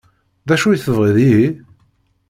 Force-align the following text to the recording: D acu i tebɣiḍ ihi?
D 0.47 0.49
acu 0.55 0.67
i 0.69 0.77
tebɣiḍ 0.83 1.17
ihi? 1.27 1.47